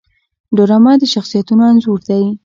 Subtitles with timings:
[0.55, 2.23] ډرامه د شخصیتونو انځور دی